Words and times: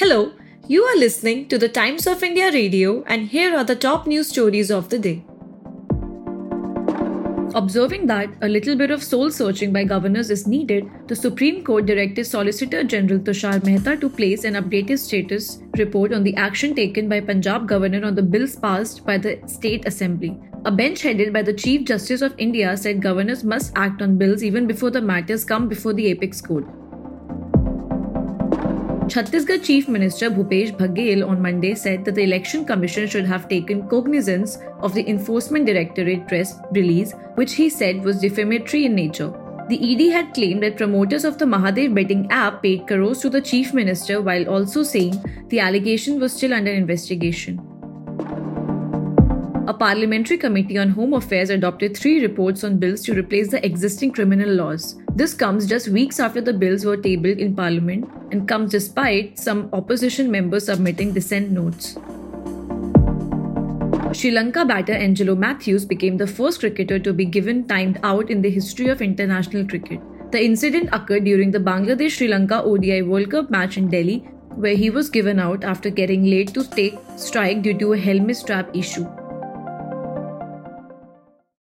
Hello, 0.00 0.32
you 0.66 0.82
are 0.82 0.96
listening 0.96 1.46
to 1.48 1.58
the 1.58 1.68
Times 1.68 2.06
of 2.06 2.22
India 2.22 2.50
radio, 2.50 3.04
and 3.06 3.28
here 3.28 3.54
are 3.54 3.64
the 3.64 3.76
top 3.76 4.06
news 4.06 4.30
stories 4.30 4.70
of 4.70 4.88
the 4.88 4.98
day. 4.98 5.22
Observing 7.54 8.06
that 8.06 8.30
a 8.40 8.48
little 8.48 8.76
bit 8.76 8.90
of 8.90 9.04
soul 9.04 9.30
searching 9.30 9.74
by 9.74 9.84
governors 9.84 10.30
is 10.30 10.46
needed, 10.46 10.88
the 11.08 11.14
Supreme 11.14 11.62
Court 11.62 11.84
directed 11.84 12.24
Solicitor 12.24 12.82
General 12.82 13.20
Tushar 13.20 13.62
Mehta 13.62 13.98
to 13.98 14.08
place 14.08 14.44
an 14.44 14.54
updated 14.54 14.98
status 14.98 15.58
report 15.76 16.14
on 16.14 16.24
the 16.24 16.34
action 16.36 16.74
taken 16.74 17.06
by 17.06 17.20
Punjab 17.20 17.68
governor 17.68 18.02
on 18.06 18.14
the 18.14 18.22
bills 18.22 18.56
passed 18.56 19.04
by 19.04 19.18
the 19.18 19.38
State 19.46 19.86
Assembly. 19.86 20.34
A 20.64 20.72
bench 20.72 21.02
headed 21.02 21.34
by 21.34 21.42
the 21.42 21.52
Chief 21.52 21.84
Justice 21.84 22.22
of 22.22 22.34
India 22.38 22.74
said 22.74 23.02
governors 23.02 23.44
must 23.44 23.70
act 23.76 24.00
on 24.00 24.16
bills 24.16 24.42
even 24.42 24.66
before 24.66 24.90
the 24.90 25.02
matters 25.02 25.44
come 25.44 25.68
before 25.68 25.92
the 25.92 26.06
apex 26.06 26.40
court. 26.40 26.64
Chhattisgarh 29.10 29.64
Chief 29.64 29.88
Minister 29.88 30.30
Bhupesh 30.30 30.70
Baghel 30.80 31.26
on 31.28 31.42
Monday 31.42 31.74
said 31.74 32.04
that 32.04 32.14
the 32.14 32.22
Election 32.22 32.64
Commission 32.64 33.08
should 33.08 33.24
have 33.24 33.48
taken 33.48 33.88
cognizance 33.88 34.58
of 34.78 34.94
the 34.94 35.04
Enforcement 35.08 35.66
Directorate 35.66 36.28
press 36.28 36.54
release, 36.70 37.12
which 37.34 37.54
he 37.54 37.68
said 37.68 38.04
was 38.04 38.20
defamatory 38.20 38.84
in 38.84 38.94
nature. 38.94 39.32
The 39.68 39.80
ED 39.82 40.12
had 40.12 40.32
claimed 40.32 40.62
that 40.62 40.76
promoters 40.76 41.24
of 41.24 41.38
the 41.38 41.44
Mahadev 41.44 41.92
betting 41.92 42.30
app 42.30 42.62
paid 42.62 42.86
crores 42.86 43.18
to 43.22 43.30
the 43.30 43.40
Chief 43.40 43.74
Minister 43.74 44.22
while 44.22 44.48
also 44.48 44.84
saying 44.84 45.20
the 45.48 45.58
allegation 45.58 46.20
was 46.20 46.32
still 46.32 46.54
under 46.54 46.70
investigation. 46.70 47.69
A 49.66 49.74
parliamentary 49.74 50.38
committee 50.38 50.78
on 50.78 50.88
home 50.90 51.12
affairs 51.12 51.50
adopted 51.50 51.96
three 51.96 52.22
reports 52.22 52.64
on 52.64 52.78
bills 52.78 53.02
to 53.02 53.14
replace 53.14 53.50
the 53.50 53.64
existing 53.64 54.10
criminal 54.12 54.48
laws. 54.48 54.96
This 55.14 55.34
comes 55.34 55.66
just 55.66 55.88
weeks 55.88 56.18
after 56.18 56.40
the 56.40 56.52
bills 56.52 56.84
were 56.84 56.96
tabled 56.96 57.38
in 57.38 57.54
Parliament 57.54 58.10
and 58.32 58.48
comes 58.48 58.72
despite 58.72 59.38
some 59.38 59.68
opposition 59.72 60.30
members 60.30 60.66
submitting 60.66 61.12
dissent 61.12 61.50
notes. 61.50 61.98
Sri 64.12 64.30
Lanka 64.30 64.64
batter 64.64 64.94
Angelo 64.94 65.34
Mathews 65.36 65.84
became 65.84 66.16
the 66.16 66.26
first 66.26 66.60
cricketer 66.60 66.98
to 66.98 67.12
be 67.12 67.24
given 67.24 67.68
timed 67.68 68.00
out 68.02 68.30
in 68.30 68.42
the 68.42 68.50
history 68.50 68.88
of 68.88 69.02
international 69.02 69.66
cricket. 69.68 70.00
The 70.32 70.42
incident 70.42 70.88
occurred 70.92 71.24
during 71.24 71.50
the 71.50 71.60
Bangladesh 71.60 72.12
Sri 72.12 72.28
Lanka 72.28 72.62
ODI 72.62 73.02
World 73.02 73.30
Cup 73.30 73.50
match 73.50 73.76
in 73.76 73.88
Delhi, 73.88 74.18
where 74.56 74.74
he 74.74 74.90
was 74.90 75.10
given 75.10 75.38
out 75.38 75.64
after 75.64 75.90
getting 75.90 76.24
late 76.24 76.54
to 76.54 76.64
take 76.64 76.98
strike 77.16 77.62
due 77.62 77.78
to 77.78 77.92
a 77.92 77.98
helmet 77.98 78.36
strap 78.36 78.74
issue. 78.74 79.06